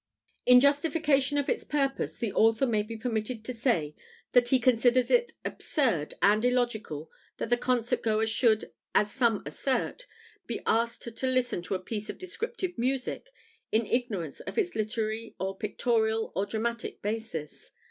[0.47, 3.93] In justification of its purpose, the author may be permitted to say
[4.31, 10.07] that he considers it absurd and illogical that the concert goer should, as some assert,
[10.47, 13.27] be asked to listen to a piece of descriptive music
[13.71, 17.69] in ignorance of its literary or pictorial or dramatic basis.